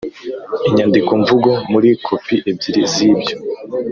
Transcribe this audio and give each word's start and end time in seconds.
inyandikomvugo 0.69 1.51
muri 1.71 1.89
kopi 2.05 2.35
ebyiri 2.51 2.81
z 2.91 2.95
ibyo 3.09 3.35